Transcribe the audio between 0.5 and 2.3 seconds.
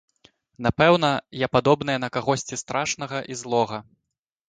Напэўна, я падобная на